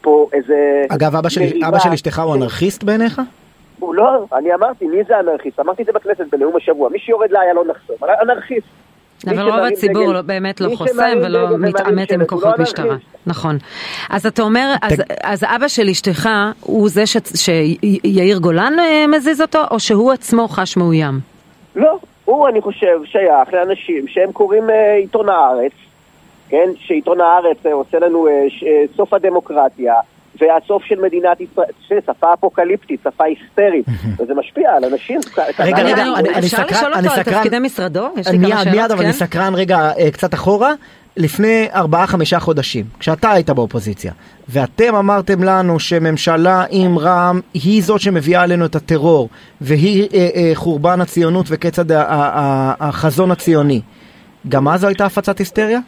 פה 0.00 0.28
איזה... 0.32 0.84
אגב, 0.88 1.16
אבא 1.16 1.28
של. 1.28 1.40
אבא 1.68 1.78
של 1.78 1.88
אשתך 1.88 2.18
הוא 2.18 2.34
אנרכיסט 2.34 2.84
בעיניך? 2.84 3.20
הוא 3.78 3.94
לא, 3.94 4.24
אני 4.32 4.54
אמרתי, 4.54 4.86
מי 4.86 5.04
זה 5.08 5.20
אנרכיסט? 5.20 5.60
אמרתי 5.60 5.82
את 5.82 5.86
זה 5.86 5.92
בכנסת 5.92 6.24
בנאום 6.32 6.56
השבוע, 6.56 6.88
מי 6.88 6.98
שיורד 6.98 7.30
לאיילון 7.30 7.68
נחסום, 7.68 7.96
אנרכיסט. 8.22 8.66
אבל 9.28 9.50
רוב 9.50 9.60
הציבור 9.72 10.02
דגל- 10.04 10.12
לא, 10.12 10.20
באמת 10.22 10.60
לא 10.60 10.76
חוסם 10.76 11.18
ולא 11.24 11.58
מתעמת 11.58 12.12
עם 12.12 12.24
כוחות 12.24 12.58
משטרה. 12.58 12.96
נכון. 13.26 13.58
אז 14.10 14.26
אתה 14.26 14.42
אומר, 14.42 14.74
אז, 14.82 15.02
אז 15.22 15.44
אבא 15.44 15.68
של 15.68 15.88
אשתך 15.88 16.28
הוא 16.60 16.88
זה 16.88 17.06
ש, 17.06 17.16
שיאיר 17.34 18.38
גולן 18.38 18.72
אה, 18.78 19.06
מזיז 19.06 19.40
אותו, 19.40 19.58
או 19.70 19.80
שהוא 19.80 20.12
עצמו 20.12 20.48
חש 20.48 20.76
מאוים? 20.76 21.20
לא, 21.76 21.98
הוא, 22.24 22.48
אני 22.48 22.60
חושב, 22.60 22.98
שייך 23.04 23.52
לאנשים 23.54 24.08
שהם 24.08 24.32
קוראים 24.32 24.70
אה, 24.70 24.94
עיתון 24.94 25.28
הארץ, 25.28 25.72
כן, 26.48 26.68
שעיתון 26.78 27.20
הארץ 27.20 27.56
עושה 27.72 27.98
לנו 27.98 28.26
סוף 28.96 29.12
הדמוקרטיה, 29.14 29.94
והסוף 30.40 30.84
של 30.84 31.00
מדינת 31.00 31.40
ישראל, 31.40 32.00
שפה 32.06 32.32
אפוקליפטית, 32.34 33.00
שפה 33.04 33.24
היסטרית, 33.24 33.86
וזה 34.18 34.34
משפיע 34.34 34.70
על 34.76 34.84
אנשים. 34.84 35.20
רגע, 35.58 35.82
רגע, 35.82 36.04
אני 36.34 36.38
אפשר 36.38 36.66
לשאול 36.66 36.92
אותו 36.94 37.10
על 37.10 37.22
תפקידי 37.22 37.58
משרדו? 37.58 38.08
יש 38.16 38.28
לי 38.28 38.38
כמה 38.38 38.48
שאלות, 38.48 38.76
מיד, 38.76 38.90
אבל 38.90 39.04
אני 39.04 39.12
סקרן 39.12 39.54
רגע 39.54 39.90
קצת 40.12 40.34
אחורה. 40.34 40.72
לפני 41.16 41.68
ארבעה 41.74 42.06
חמישה 42.06 42.40
חודשים, 42.40 42.84
כשאתה 42.98 43.30
היית 43.30 43.50
באופוזיציה, 43.50 44.12
ואתם 44.48 44.94
אמרתם 44.94 45.42
לנו 45.42 45.80
שממשלה 45.80 46.64
עם 46.70 46.98
רע"מ 46.98 47.40
היא 47.54 47.82
זאת 47.82 48.00
שמביאה 48.00 48.42
עלינו 48.42 48.66
את 48.66 48.76
הטרור, 48.76 49.28
והיא 49.60 50.08
אה, 50.14 50.28
אה, 50.34 50.50
חורבן 50.54 51.00
הציונות 51.00 51.46
וקץ 51.48 51.78
החזון 52.80 53.30
הציוני, 53.30 53.80
גם 54.48 54.68
אז 54.68 54.80
זו 54.80 54.86
הייתה 54.86 55.06
הפצת 55.06 55.38
היסטריה? 55.38 55.80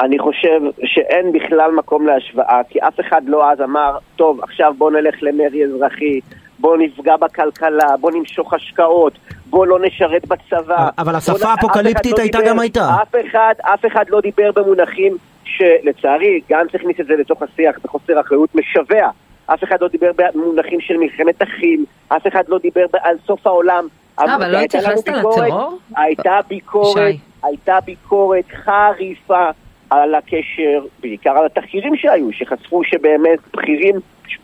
אני 0.00 0.18
חושב 0.18 0.60
שאין 0.84 1.32
בכלל 1.32 1.70
מקום 1.70 2.06
להשוואה, 2.06 2.60
כי 2.68 2.78
אף 2.78 3.00
אחד 3.00 3.22
לא 3.26 3.50
אז 3.50 3.60
אמר, 3.60 3.98
טוב, 4.16 4.40
עכשיו 4.42 4.74
בוא 4.78 4.90
נלך 4.90 5.14
למרי 5.22 5.64
אזרחי, 5.64 6.20
בוא 6.58 6.76
נפגע 6.76 7.16
בכלכלה, 7.16 7.96
בוא 8.00 8.10
נמשוך 8.14 8.54
השקעות, 8.54 9.12
בוא 9.46 9.66
לא 9.66 9.78
נשרת 9.80 10.26
בצבא. 10.26 10.88
אבל 10.98 11.14
השפה 11.14 11.48
האפוקליפטית 11.48 12.18
לא 12.18 12.22
הייתה 12.22 12.38
גם 12.46 12.58
הייתה. 12.58 12.96
אף 13.02 13.14
אחד, 13.26 13.54
אף 13.60 13.86
אחד 13.86 14.04
לא 14.08 14.20
דיבר 14.20 14.50
במונחים 14.54 15.16
שלצערי, 15.44 16.40
גם 16.50 16.66
צריך 16.72 16.84
להכניס 16.84 17.00
את 17.00 17.06
זה 17.06 17.16
לתוך 17.16 17.42
השיח 17.42 17.76
בחוסר 17.84 18.20
אחריות 18.20 18.54
משווע. 18.54 19.10
אף 19.46 19.64
אחד 19.64 19.76
לא 19.80 19.88
דיבר 19.88 20.10
במונחים 20.16 20.80
של 20.80 20.96
מלחמת 20.96 21.42
אחים, 21.42 21.84
אף 22.08 22.26
אחד 22.26 22.42
לא 22.48 22.58
דיבר 22.58 22.84
על 23.00 23.16
סוף 23.26 23.46
העולם. 23.46 23.86
אה, 24.18 24.34
אבל 24.36 24.52
לא 24.52 24.58
התייחסת 24.58 25.08
לטרור? 25.08 25.78
הייתה 25.96 26.38
ביקורת, 26.48 27.14
הייתה 27.42 27.78
ביקורת 27.84 28.44
חריפה 28.64 29.50
על 29.90 30.14
הקשר, 30.14 30.84
בעיקר 31.00 31.38
על 31.38 31.46
התחקירים 31.46 31.96
שהיו, 31.96 32.32
שחשפו 32.32 32.84
שבאמת 32.84 33.38
בכירים, 33.54 33.94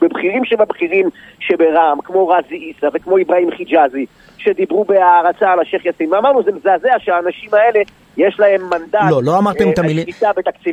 בבכירים 0.01 0.45
שבבכירים 0.45 1.09
שברע"מ, 1.41 2.01
כמו 2.05 2.29
רזי 2.29 2.55
עיסא 2.55 2.89
וכמו 2.95 3.19
אברהים 3.19 3.51
חיג'אזי, 3.51 4.07
שדיברו 4.39 4.85
בהערצה 4.85 5.53
על 5.53 5.61
השייח' 5.61 5.87
יאסין, 5.87 6.13
ואמרנו 6.13 6.43
זה 6.43 6.53
מזעזע 6.53 6.99
שהאנשים 6.99 7.55
האלה 7.55 7.81
יש 8.17 8.41
להם 8.41 8.61
מנדט, 8.71 9.01
לא, 9.11 9.23
לא 9.23 9.39
אמרתם 9.39 9.71
את 9.71 9.79
המילים, 9.79 10.07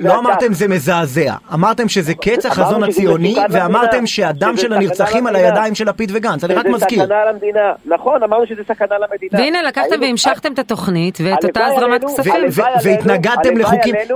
לא 0.01 0.19
אמרתם 0.19 0.53
זה 0.53 0.67
מזעזע, 0.67 1.33
אמרתם 1.53 1.89
שזה 1.89 2.13
קץ 2.13 2.45
החזון 2.45 2.83
הציוני, 2.83 3.35
ואמרתם 3.49 4.07
שהדם 4.07 4.57
של 4.57 4.73
הנרצחים 4.73 5.27
על 5.27 5.35
הידיים 5.35 5.75
של 5.75 5.89
לפיד 5.89 6.11
וגנץ, 6.13 6.43
אני 6.43 6.53
רק 6.53 6.65
מזכיר. 6.65 6.99
זה 6.99 7.05
סכנה 7.05 7.25
למדינה, 7.31 7.73
נכון, 7.85 8.23
אמרנו 8.23 8.47
שזה 8.47 8.61
סכנה 8.63 8.97
למדינה. 8.97 9.43
והנה 9.43 9.61
לקחתם 9.61 10.01
והמשכתם 10.01 10.53
את 10.53 10.59
התוכנית 10.59 11.17
ואת 11.23 11.43
אותה 11.43 11.65
הזרמת 11.65 12.03
כספים. 12.03 12.33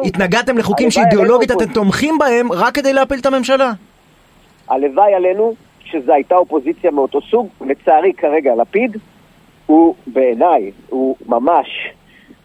והתנגדתם 0.04 0.58
לחוקים 0.58 0.92
שאידיאולוגית 0.92 1.52
אתם 1.52 1.74
תומכים 1.74 2.18
בהם 2.18 2.52
רק 2.52 2.76
כדי 2.76 2.94
להפיל 2.94 3.20
את 3.20 3.26
הממשלה. 3.26 3.72
הלוואי 4.70 5.14
עלינו 5.14 5.54
שזו 5.84 6.14
הייתה 6.14 6.36
אופוזיציה 6.36 6.92
מאותו 6.92 7.22
סוג, 7.22 7.48
לצערי 7.62 8.14
כרגע 8.18 8.52
לפיד 8.62 8.98
הוא 9.66 9.96
בעיניי, 10.08 10.72
הוא 10.90 11.16
ממש 11.26 11.68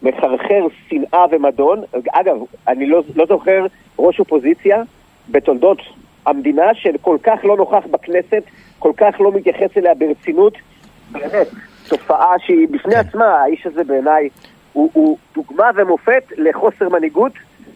מחרחר 0.03 0.67
שנאה 0.89 1.25
ומדון. 1.31 1.83
אגב, 2.11 2.37
אני 2.69 2.87
לא, 2.87 3.03
לא 3.17 3.27
זוכר 3.27 3.67
ראש 3.99 4.21
אופוזיציה 4.21 4.83
בתולדות 5.29 5.79
המדינה 6.27 6.75
שכל 6.75 7.17
כך 7.23 7.39
לא 7.45 7.57
נוכח 7.57 7.87
בכנסת, 7.91 8.43
כל 8.79 8.93
כך 8.97 9.21
לא 9.21 9.33
מתייחס 9.33 9.77
אליה 9.77 9.95
ברצינות. 9.95 10.55
באמת, 11.13 11.47
תופעה 11.89 12.39
שהיא 12.39 12.69
בפני 12.71 12.95
כן. 12.95 12.99
עצמה, 13.01 13.25
האיש 13.25 13.67
הזה 13.67 13.85
בעיניי 13.85 14.29
הוא, 14.73 14.91
הוא 14.93 15.19
דוגמה 15.35 15.71
ומופת 15.75 16.23
לחוסר 16.37 16.89
מנהיגות 16.89 17.33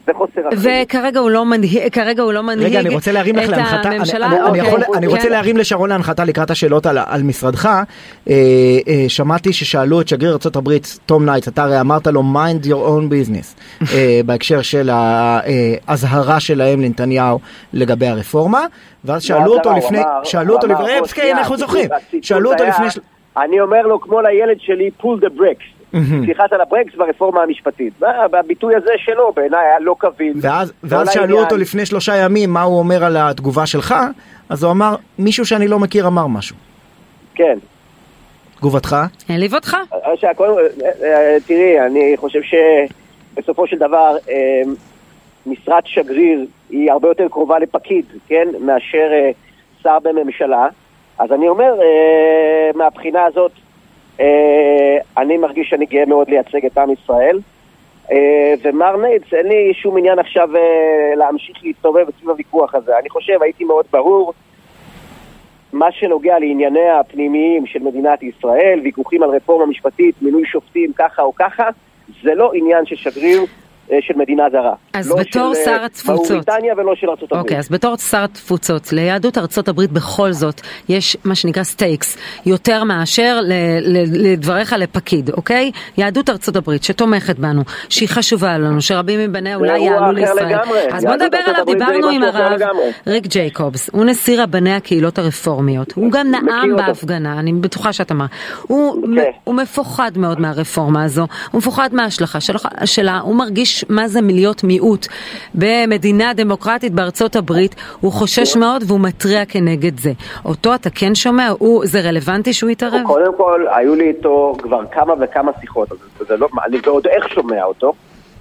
וחוסר 0.09 0.41
אחריות. 0.55 0.87
וכרגע 0.89 1.21
הוא 1.21 1.31
לא 1.31 1.45
מנהיג, 1.45 1.93
כרגע 1.93 2.23
הוא 2.23 2.33
לא 2.33 2.43
מנהיג 2.43 2.67
רגע, 2.67 2.81
אני 2.81 2.89
רוצה 2.89 3.13
להרים 3.13 3.37
לך 3.37 3.49
להנחתה, 3.49 3.89
אני, 3.89 3.97
אני, 3.97 4.43
אוקיי. 4.43 4.51
אני, 4.51 4.59
יכול, 4.59 4.81
אני 4.97 5.07
רוצה 5.07 5.23
כן. 5.23 5.31
להרים 5.31 5.57
לשרון 5.57 5.89
להנחתה 5.89 6.25
לקראת 6.25 6.51
השאלות 6.51 6.87
על, 6.87 6.99
על 7.07 7.23
משרדך. 7.23 7.67
אה, 7.67 7.83
אה, 8.29 9.05
שמעתי 9.09 9.53
ששאלו 9.53 10.01
את 10.01 10.09
שגריר 10.09 10.33
ארה"ב, 10.33 10.71
תום 11.07 11.25
ניידס, 11.25 11.49
אתה 11.49 11.63
הרי 11.63 11.81
אמרת 11.81 12.07
לו 12.07 12.23
mind 12.23 12.67
your 12.67 12.69
own 12.69 13.13
business, 13.13 13.57
אה, 13.95 14.21
בהקשר 14.27 14.63
של 14.63 14.91
האזהרה 14.93 16.41
שלהם 16.41 16.81
לנתניהו 16.81 17.39
לגבי 17.73 18.07
הרפורמה, 18.07 18.67
ואז 19.05 19.23
שאלו 19.23 19.55
אותו 19.55 19.73
לפני, 19.73 19.99
שאלו 20.25 20.55
אותו 20.55 20.67
לפני, 20.67 20.93
כן, 21.15 21.37
אנחנו 21.39 21.57
זוכרים, 21.57 21.89
שאלו 22.23 22.53
אותו 22.53 22.65
לפני... 22.65 22.87
אני 23.37 23.61
אומר 23.61 23.83
לו 23.83 24.01
כמו 24.01 24.21
לילד 24.21 24.57
שלי, 24.61 24.91
pull 25.01 25.25
the 25.25 25.39
bricks. 25.39 25.82
סליחת 26.25 26.53
על 26.53 26.61
הברקס 26.61 26.95
ברפורמה 26.95 27.43
המשפטית. 27.43 27.93
והביטוי 28.33 28.77
הזה 28.77 28.93
שלו 28.97 29.33
בעיניי 29.33 29.67
היה 29.67 29.79
לא 29.81 29.97
קביל. 29.99 30.33
ואז, 30.41 30.73
ואז 30.83 31.13
שאלו. 31.13 31.39
אותו 31.39 31.57
לפני 31.57 31.87
שלושה 31.87 32.17
ימים 32.17 32.51
מה 32.51 32.63
הוא 32.63 32.79
אומר 32.79 33.05
על 33.05 33.17
התגובה 33.17 33.67
שלך, 33.67 33.95
אז 34.49 34.65
הוא 34.65 34.73
אמר, 34.73 34.97
מישהו 35.19 35.47
שאני 35.47 35.69
לא 35.69 35.79
מכיר 35.79 36.07
אמר 36.07 36.27
משהו. 36.27 36.57
כן. 37.35 37.59
תגובתך? 38.57 38.97
העליב 39.29 39.55
אותך? 39.55 39.77
אה, 39.93 39.99
אה, 41.03 41.37
תראי, 41.47 41.81
אני 41.81 42.13
חושב 42.17 42.41
שבסופו 42.43 43.67
של 43.67 43.79
דבר 43.79 44.17
אה, 44.31 44.63
משרת 45.47 45.87
שגריר 45.87 46.47
היא 46.71 46.93
הרבה 46.93 47.09
יותר 47.09 47.29
קרובה 47.29 47.59
לפקיד, 47.59 48.05
כן, 48.29 48.49
מאשר 48.61 49.11
שר 49.83 49.99
בממשלה. 50.03 50.67
אז 51.19 51.33
אני 51.33 51.49
אומר, 51.49 51.75
מהבחינה 52.75 53.25
הזאת, 53.25 53.53
אה, 53.53 53.72
אני 55.17 55.37
מרגיש 55.37 55.69
שאני 55.69 55.87
גאה 55.87 56.07
מאוד 56.07 56.29
לייצג 56.29 56.67
את 56.67 56.79
עם 56.79 56.91
ישראל. 56.91 57.39
אה, 58.13 58.55
ומר 58.63 58.97
ניידס, 58.97 59.35
אין 59.35 59.47
לי 59.47 59.75
שום 59.75 59.97
עניין 59.99 60.19
עכשיו 60.19 60.57
אה, 60.57 61.15
להמשיך 61.17 61.57
להסתובב 61.63 62.07
סביב 62.19 62.31
הוויכוח 62.31 62.75
הזה. 62.75 62.99
אני 62.99 63.11
חושב, 63.11 63.43
הייתי 63.43 63.65
מאוד 63.65 63.85
ברור. 63.93 64.33
מה 65.73 65.93
שנוגע 65.93 66.39
לענייניה 66.39 67.01
הפנימיים 67.01 67.67
של 67.67 67.79
מדינת 67.79 68.23
ישראל, 68.23 68.81
ויכוחים 68.85 69.23
על 69.23 69.31
רפורמה 69.31 69.67
משפטית, 69.67 70.15
מינוי 70.23 70.47
שופטים 70.47 70.93
ככה 70.93 71.23
או 71.23 71.35
ככה, 71.35 71.69
זה 72.23 72.35
לא 72.35 72.51
עניין 72.55 72.87
של 72.87 72.97
שגריר 72.97 73.41
אה, 73.41 73.47
של 74.01 74.15
מדינה 74.17 74.43
זרה. 74.53 74.75
אז 74.93 75.11
לא 75.11 75.17
בתור 75.17 75.55
של, 75.55 75.61
שר 75.65 75.71
אה, 75.71 75.85
התפוצות... 75.85 76.31
מאוריטניה 76.31 76.75
ולא 76.77 76.95
של 76.95 77.11
ארצות 77.11 77.33
הברית. 77.33 77.45
אוקיי, 77.45 77.59
אז 77.59 77.69
בתור 77.69 77.97
שר 77.97 78.25
התפוצות, 78.25 78.93
ליהדות 78.93 79.39
ארצות 79.39 79.69
הברית 79.69 79.93
בכל 79.93 80.33
זאת 80.33 80.61
יש 80.89 81.17
מה 81.25 81.35
שנקרא 81.35 81.63
stakes, 81.63 82.19
יותר 82.47 82.85
מאשר 82.85 83.41
לדבריך 84.13 84.73
לפקיד, 84.73 85.31
אוקיי? 85.31 85.71
יהדות 85.99 86.31
ארצות 86.31 86.57
הברית 86.57 86.85
שתומכת 86.85 87.39
בנו, 87.39 87.63
שהיא 87.89 88.09
חשובה 88.09 88.59
לנו, 88.59 88.81
שרבים 88.81 89.21
מבניה 89.21 89.57
אולי 89.57 89.79
יעלו 89.79 90.13
לישראל. 90.13 90.59
אז 90.93 91.05
בוא 91.05 91.15
נדבר 91.15 91.39
עליו, 91.47 91.65
דיברנו 91.65 92.09
עם 92.09 92.23
הרב 92.23 92.61
ריק 93.07 93.27
ג'ייקובס, 93.27 93.91
הוא 93.93 94.05
נשיא 94.05 94.43
רבני 94.43 94.75
הקהילות 94.75 95.19
הרפורמיות, 95.19 95.93
הוא 95.93 96.13
גם 96.13 96.31
נאם 96.31 96.77
בהפגנה, 96.77 97.39
אני 97.39 97.53
בטוחה 97.53 97.93
שאתה 97.93 98.15
אמר. 98.15 98.27
אוקיי. 98.71 99.33
הוא 99.45 99.55
מפוחד 99.55 100.11
מאוד 100.17 100.41
מהרפורמה 100.41 101.05
הזו, 101.05 101.27
הוא 101.51 101.59
מפוחד 101.59 101.89
מההשלכה 101.93 102.39
שלה, 102.85 103.19
הוא 103.19 103.37
מרגיש 103.37 103.72
מה 103.89 104.09
זה 104.09 104.21
להיות 104.23 104.65
מיעוט 104.65 105.07
במדינה 105.55 106.35
דמוקרטית 106.35 106.93
בארצות 106.93 107.37
הברית, 107.37 107.75
הוא 108.01 108.13
חושש 108.13 108.57
מאוד 108.57 108.85
והוא 108.87 109.01
מתריע 109.01 109.45
כנגד 109.45 109.99
זה. 109.99 110.13
אותו 110.45 110.75
אתה 110.75 110.91
כן 110.91 111.15
שומע? 111.15 111.49
הוא, 111.59 111.87
זה 111.87 112.01
רלוונטי 112.01 112.53
שהוא 112.53 112.71
יתערב? 112.71 113.07
קודם 113.07 113.37
כל, 113.37 113.67
היו 113.77 113.95
לי 113.95 114.09
איתו 114.09 114.55
כבר 114.63 114.87
כמה 114.93 115.15
וכמה 115.21 115.53
שיחות, 115.61 115.89
זה 116.29 116.37
לא, 116.37 116.49
אני 116.65 116.77
ועוד 116.85 117.07
איך 117.07 117.29
שומע 117.29 117.65
אותו, 117.65 117.93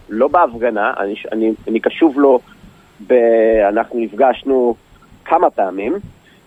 לא 0.09 0.27
בהפגנה, 0.27 0.93
אני, 0.99 1.15
אני, 1.31 1.51
אני 1.67 1.79
קשוב 1.79 2.19
לו, 2.19 2.39
ב, 3.07 3.13
אנחנו 3.69 3.99
נפגשנו 3.99 4.75
כמה 5.25 5.49
פעמים. 5.49 5.93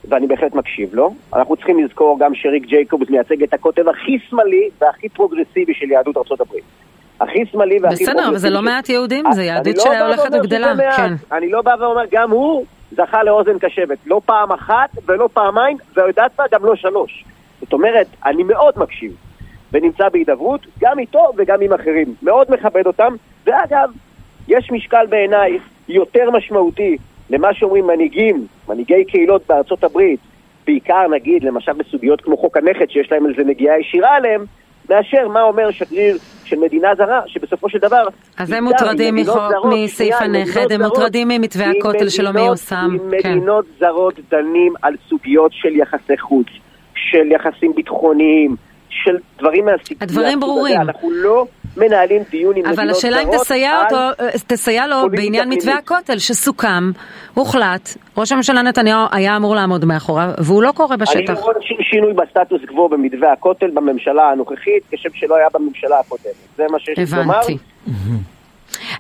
ואני 0.09 0.27
בהחלט 0.27 0.55
מקשיב 0.55 0.95
לו. 0.95 1.15
אנחנו 1.33 1.57
צריכים 1.57 1.85
לזכור 1.85 2.19
גם 2.19 2.35
שריק 2.35 2.67
ג'ייקובס 2.67 3.11
מייצג 3.11 3.43
את 3.43 3.55
הקוטב 3.55 3.89
הכי 3.89 4.19
שמאלי 4.29 4.69
והכי 4.81 5.09
פרוגרסיבי 5.09 5.75
של 5.75 5.91
יהדות 5.91 6.41
הברית. 6.41 6.65
הכי 7.21 7.47
שמאלי 7.53 7.79
והכי... 7.83 8.05
בסדר, 8.05 8.29
אבל 8.29 8.39
זה 8.39 8.51
לא 8.51 8.63
מעט 8.63 8.89
יהודים, 8.89 9.25
זה 9.33 9.43
יהדות 9.45 9.77
לא 9.77 9.83
שהולכת 9.83 10.31
וגדלה. 10.33 10.75
כן. 10.97 11.13
אני 11.33 11.51
לא 11.51 11.63
בא 11.63 11.75
ואומר, 11.81 12.03
גם 12.11 12.31
הוא 12.31 12.65
זכה 12.93 13.23
לאוזן 13.23 13.59
קשבת. 13.59 13.99
לא 14.07 14.21
פעם 14.27 14.53
אחת 14.53 14.91
ולא 15.07 15.29
פעמיים, 15.33 15.77
ויודעת 15.97 16.31
מה, 16.39 16.45
גם 16.53 16.65
לא 16.65 16.77
שלוש. 16.77 17.25
זאת 17.61 17.73
אומרת, 17.73 18.07
אני 18.25 18.43
מאוד 18.43 18.75
מקשיב, 18.77 19.13
ונמצא 19.73 20.09
בהידברות, 20.09 20.61
גם 20.81 20.99
איתו 20.99 21.33
וגם 21.37 21.61
עם 21.61 21.73
אחרים. 21.73 22.15
מאוד 22.23 22.47
מכבד 22.51 22.87
אותם, 22.87 23.15
ואגב, 23.47 23.91
יש 24.49 24.71
משקל 24.71 25.07
בעיניי 25.09 25.59
יותר 25.89 26.31
משמעותי 26.31 26.97
למה 27.31 27.55
שאומרים 27.55 27.87
מנהיגים, 27.87 28.47
מנהיגי 28.69 29.05
קהילות 29.05 29.43
בארצות 29.49 29.85
הברית, 29.85 30.21
בעיקר 30.67 31.09
נגיד, 31.09 31.45
למשל 31.45 31.73
בסוגיות 31.73 32.21
כמו 32.21 32.37
חוק 32.37 32.57
הנכד, 32.57 32.91
שיש 32.91 33.13
להם 33.13 33.27
איזה 33.27 33.45
נגיעה 33.45 33.81
ישירה 33.81 34.17
עליהם, 34.17 34.45
מאשר 34.95 35.29
מה 35.29 35.43
אומר 35.43 35.71
שגריר 35.71 36.19
של 36.45 36.59
מדינה 36.59 36.89
זרה, 36.97 37.21
שבסופו 37.27 37.69
של 37.69 37.79
דבר... 37.79 38.07
אז 38.39 38.53
הם 38.53 38.65
מוטרדים 38.65 39.17
מסעיף 39.65 40.15
הנכד, 40.21 40.73
הם 40.73 40.83
מוטרדים 40.83 41.29
ממתווה 41.29 41.67
הכותל 41.71 42.09
שלא 42.09 42.31
מיושם. 42.31 42.77
עם 42.77 43.11
כן. 43.23 43.33
מדינות 43.33 43.65
זרות 43.81 44.15
דנים 44.31 44.73
על 44.83 44.95
סוגיות 45.09 45.53
של 45.53 45.77
יחסי 45.77 46.19
חוץ, 46.19 46.47
של 46.95 47.33
יחסים 47.33 47.73
ביטחוניים, 47.75 48.57
של 48.89 49.17
דברים 49.39 49.65
מהסיפור. 49.65 49.99
הדברים 50.01 50.41
ברורים. 50.41 50.81
אנחנו 50.81 51.11
לא, 51.11 51.47
מנהלים 51.77 52.23
דיון 52.31 52.57
עם 52.57 52.63
מדינות 52.63 52.77
זרות. 52.77 52.79
אבל 52.79 52.91
השאלה 52.91 53.21
אם 53.23 53.29
תסייע, 53.39 53.83
אותו, 53.85 53.97
תסייע 54.47 54.87
לו 54.87 55.11
בעניין 55.11 55.49
מתווה 55.49 55.75
הכותל 55.75 56.19
שסוכם, 56.19 56.91
הוחלט, 57.35 57.97
ראש 58.17 58.33
הממשלה 58.33 58.63
נתניהו 58.63 59.07
היה 59.13 59.37
אמור 59.37 59.55
לעמוד 59.55 59.85
מאחוריו, 59.85 60.31
והוא 60.39 60.63
לא 60.63 60.73
קורה 60.73 60.97
בשטח. 60.97 61.17
אני 61.17 61.25
לא 61.27 61.41
רואה 61.41 61.55
שום 61.61 61.79
שינוי 61.83 62.13
בסטטוס 62.13 62.61
קוו 62.69 62.89
במתווה 62.89 63.33
הכותל 63.33 63.71
בממשלה 63.75 64.31
הנוכחית, 64.31 64.83
כשם 64.91 65.09
שלא 65.15 65.37
היה 65.37 65.47
בממשלה 65.55 65.99
הקודמת. 65.99 66.35
זה 66.57 66.65
מה 66.71 66.79
שיש 66.79 66.99
לי 66.99 67.19
לומר. 67.19 67.35
הבנתי. 67.39 67.59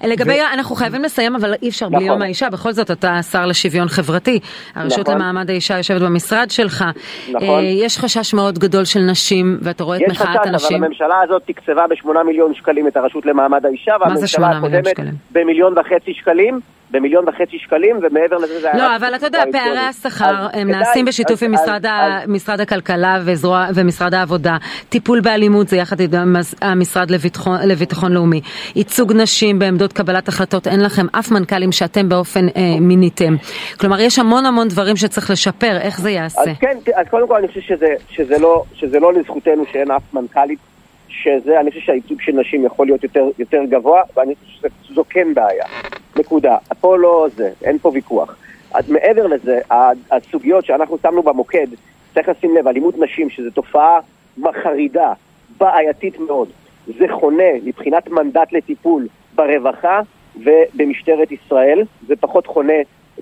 לגבי, 0.04 0.40
ו... 0.40 0.52
אנחנו 0.54 0.74
חייבים 0.76 1.02
לסיים, 1.02 1.36
אבל 1.36 1.54
אי 1.62 1.68
אפשר 1.68 1.86
נכון. 1.86 1.98
בלי 1.98 2.08
יום 2.08 2.22
האישה, 2.22 2.50
בכל 2.50 2.72
זאת 2.72 2.90
אתה 2.90 3.18
השר 3.18 3.46
לשוויון 3.46 3.88
חברתי. 3.88 4.40
הרשות 4.74 4.98
נכון. 5.00 5.14
למעמד 5.14 5.50
האישה 5.50 5.76
יושבת 5.76 6.02
במשרד 6.02 6.50
שלך. 6.50 6.84
נכון. 7.32 7.48
אה, 7.48 7.62
יש 7.62 7.98
חשש 7.98 8.34
מאוד 8.34 8.58
גדול 8.58 8.84
של 8.84 9.00
נשים, 9.00 9.58
ואתה 9.62 9.84
רואה 9.84 9.96
את 9.96 10.02
מחאת 10.08 10.46
הנשים. 10.46 10.54
יש 10.54 10.62
חשש, 10.64 10.72
אבל 10.72 10.84
הממשלה 10.84 11.20
הזאת 11.24 11.42
תקצבה 11.46 11.86
בשמונה 11.86 12.22
מיליון 12.22 12.54
שקלים 12.54 12.88
את 12.88 12.96
הרשות 12.96 13.26
למעמד 13.26 13.66
האישה, 13.66 13.92
והממשלה 14.00 14.50
הקודמת 14.50 15.00
במיליון 15.30 15.78
וחצי 15.78 16.14
שקלים. 16.14 16.60
במיליון 16.94 17.28
וחצי 17.28 17.58
שקלים, 17.58 17.96
ומעבר 17.96 18.36
לזה 18.36 18.60
זה 18.60 18.72
היה... 18.72 18.76
לא, 18.76 18.96
אבל 18.96 19.14
אתה 19.14 19.26
יודע, 19.26 19.42
פערי 19.52 19.78
השכר 19.78 20.46
הם 20.52 20.70
נעשים 20.70 21.04
בשיתוף 21.04 21.42
עם 21.42 21.52
משרד 22.28 22.60
הכלכלה 22.60 23.18
ומשרד 23.74 24.14
העבודה. 24.14 24.56
טיפול 24.88 25.20
באלימות 25.20 25.68
זה 25.68 25.76
יחד 25.76 25.96
עם 26.00 26.36
המשרד 26.62 27.10
לביטחון 27.64 28.12
לאומי. 28.12 28.40
ייצוג 28.76 29.12
נשים 29.12 29.58
בעמדות 29.58 29.92
קבלת 29.92 30.28
החלטות, 30.28 30.66
אין 30.66 30.80
לכם 30.80 31.06
אף 31.18 31.30
מנכ"לים 31.30 31.72
שאתם 31.72 32.08
באופן 32.08 32.48
אה, 32.48 32.80
מיניתם. 32.80 33.34
כלומר, 33.80 34.00
יש 34.00 34.18
המון 34.18 34.46
המון 34.46 34.68
דברים 34.68 34.96
שצריך 34.96 35.30
לשפר, 35.30 35.76
איך 35.80 36.00
זה 36.00 36.10
יעשה? 36.10 36.40
אז 36.40 36.48
כן, 36.60 36.78
אז 36.96 37.06
קודם 37.10 37.28
כל 37.28 37.36
אני 37.36 37.48
חושב 37.48 37.60
שזה, 38.10 38.38
לא, 38.38 38.64
שזה 38.74 39.00
לא 39.00 39.12
לזכותנו 39.12 39.64
שאין 39.72 39.90
אף 39.90 40.14
מנכ"לית. 40.14 40.73
שזה, 41.22 41.60
אני 41.60 41.70
חושב 41.70 41.82
שהייצוג 41.82 42.20
של 42.20 42.32
נשים 42.32 42.64
יכול 42.64 42.86
להיות 42.86 43.02
יותר, 43.02 43.28
יותר 43.38 43.64
גבוה, 43.64 44.02
ואני 44.16 44.34
חושב 44.34 44.68
שזו 44.82 45.04
כן 45.10 45.34
בעיה. 45.34 45.64
נקודה. 46.16 46.56
פה 46.80 46.98
לא 46.98 47.26
זה, 47.36 47.50
אין 47.62 47.78
פה 47.78 47.90
ויכוח. 47.94 48.36
אז 48.74 48.90
מעבר 48.90 49.26
לזה, 49.26 49.60
הסוגיות 50.10 50.64
שאנחנו 50.64 50.98
שמנו 51.02 51.22
במוקד, 51.22 51.66
צריך 52.14 52.28
לשים 52.28 52.56
לב, 52.56 52.68
אלימות 52.68 52.98
נשים, 52.98 53.30
שזו 53.30 53.50
תופעה 53.50 53.98
מחרידה, 54.38 55.12
בעייתית 55.58 56.18
מאוד. 56.18 56.48
זה 56.86 57.06
חונה 57.10 57.52
מבחינת 57.64 58.08
מנדט 58.08 58.52
לטיפול 58.52 59.08
ברווחה 59.34 60.00
ובמשטרת 60.36 61.32
ישראל, 61.32 61.82
זה 62.06 62.16
פחות 62.16 62.46
חונה 62.46 62.72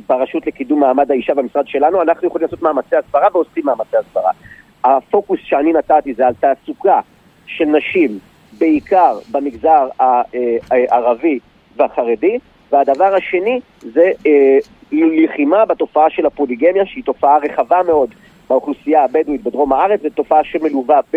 ברשות 0.08 0.46
לקידום 0.46 0.80
מעמד 0.80 1.11
האישה 1.11 1.34
במשרד 1.34 1.68
שלנו, 1.68 2.02
אנחנו 2.02 2.28
יכולים 2.28 2.44
לעשות 2.44 2.62
מאמצי 2.62 2.96
הסברה 2.96 3.28
ועושים 3.32 3.66
מאמצי 3.66 3.96
הסברה. 3.96 4.30
הפוקוס 4.84 5.40
שאני 5.42 5.72
נתתי 5.72 6.14
זה 6.14 6.26
על 6.26 6.34
תעסוקה 6.40 7.00
של 7.56 7.64
נשים, 7.64 8.18
בעיקר 8.59 9.18
במגזר 9.30 9.88
הערבי 10.71 11.38
והחרדי, 11.76 12.38
והדבר 12.73 13.14
השני 13.14 13.61
זה 13.80 14.11
אה, 14.26 14.59
לחימה 14.92 15.64
בתופעה 15.64 16.11
של 16.11 16.26
הפוליגמיה, 16.26 16.87
שהיא 16.87 17.04
תופעה 17.04 17.38
רחבה 17.38 17.82
מאוד 17.87 18.09
באוכלוסייה 18.49 19.04
הבדואית 19.04 19.42
בדרום 19.42 19.73
הארץ, 19.73 20.02
זו 20.02 20.09
תופעה 20.14 20.44
שמלווה 20.44 21.00
ב... 21.12 21.16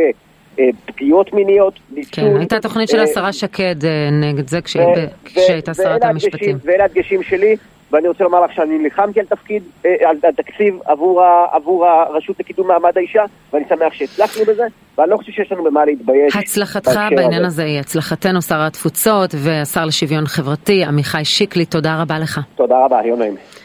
פגיעות 0.86 1.34
מיניות, 1.34 1.80
ניצול. 1.92 2.24
כן, 2.24 2.38
הייתה 2.38 2.60
תוכנית 2.60 2.90
של 2.90 2.98
אה, 2.98 3.04
השרה 3.04 3.34
שקד 3.34 3.86
אה, 3.86 4.10
נגד 4.12 4.48
זה 4.48 4.62
כשהייתה 4.62 5.74
שרת 5.74 6.04
המשפטים. 6.04 6.58
ואלה 6.64 6.84
הדגשים 6.86 7.24
שלי, 7.24 7.56
ואני 7.96 8.08
רוצה 8.08 8.24
לומר 8.24 8.42
לך 8.42 8.54
שאני 8.54 8.78
נלחמתי 8.78 9.20
על 9.20 9.26
תפקיד, 9.26 9.64
אה, 9.86 10.10
על, 10.10 10.18
על 10.24 10.32
תקציב 10.32 10.80
עבור, 10.86 11.24
ה, 11.24 11.46
עבור 11.52 11.86
הרשות 11.86 12.40
לקידום 12.40 12.68
מעמד 12.68 12.98
האישה, 12.98 13.24
ואני 13.54 13.66
שמח 13.70 13.94
שהצלחנו 13.94 14.46
בזה, 14.46 14.64
ואני 14.98 15.10
לא 15.10 15.18
חושב 15.18 15.32
שיש 15.32 15.52
לנו 15.52 15.64
במה 15.64 15.86
להתבייש. 15.86 16.36
הצלחתך 16.36 17.00
בעניין 17.16 17.46
הזה 17.46 17.64
היא 17.64 17.80
הצלחתנו, 17.80 18.42
שר 18.42 18.62
התפוצות 18.62 19.36
והשר 19.38 19.86
לשוויון 19.86 20.26
חברתי, 20.26 20.84
עמיחי 20.84 21.26
שיקלי, 21.26 21.66
תודה 21.66 22.02
רבה 22.02 22.20
לך. 22.20 22.40
תודה 22.56 22.86
רבה, 22.86 23.00
יום 23.06 23.20
נעים. 23.20 23.65